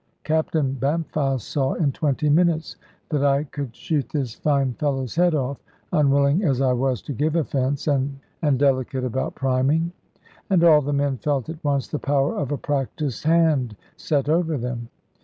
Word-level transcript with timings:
Captain 0.23 0.73
Bampfylde 0.73 1.41
saw, 1.41 1.73
in 1.75 1.91
twenty 1.91 2.27
minutes, 2.27 2.75
that 3.09 3.23
I 3.23 3.43
could 3.43 3.75
shoot 3.75 4.09
this 4.09 4.33
fine 4.33 4.73
fellow's 4.73 5.13
head 5.13 5.35
off, 5.35 5.61
unwilling 5.93 6.43
as 6.43 6.59
I 6.59 6.73
was 6.73 7.03
to 7.03 7.13
give 7.13 7.35
offence, 7.35 7.87
and 7.87 8.17
delicate 8.57 9.03
about 9.03 9.35
priming. 9.35 9.91
And 10.49 10.63
all 10.63 10.81
the 10.81 10.91
men 10.91 11.17
felt 11.17 11.49
at 11.49 11.63
once 11.63 11.87
the 11.87 11.99
power 11.99 12.35
of 12.35 12.51
a 12.51 12.57
practised 12.57 13.25
hand 13.25 13.75
set 13.95 14.27
over 14.27 14.57
them. 14.57 14.89